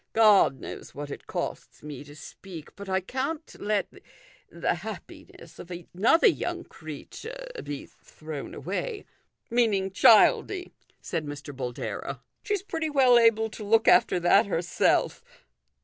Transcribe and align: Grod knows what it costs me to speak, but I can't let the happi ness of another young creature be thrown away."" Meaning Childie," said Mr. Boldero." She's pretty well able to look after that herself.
Grod 0.15 0.57
knows 0.59 0.95
what 0.95 1.11
it 1.11 1.27
costs 1.27 1.83
me 1.83 2.03
to 2.05 2.15
speak, 2.15 2.75
but 2.75 2.89
I 2.89 3.01
can't 3.01 3.55
let 3.61 3.87
the 4.49 4.69
happi 4.69 5.29
ness 5.39 5.59
of 5.59 5.69
another 5.93 6.25
young 6.25 6.63
creature 6.63 7.51
be 7.63 7.85
thrown 7.85 8.55
away."" 8.55 9.05
Meaning 9.51 9.91
Childie," 9.91 10.71
said 11.01 11.27
Mr. 11.27 11.55
Boldero." 11.55 12.19
She's 12.43 12.63
pretty 12.63 12.89
well 12.89 13.19
able 13.19 13.47
to 13.51 13.63
look 13.63 13.87
after 13.87 14.19
that 14.19 14.47
herself. 14.47 15.23